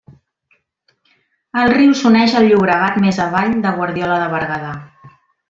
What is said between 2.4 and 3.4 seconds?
Llobregat més